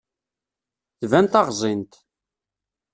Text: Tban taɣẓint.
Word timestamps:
Tban 1.01 1.25
taɣẓint. 1.27 1.93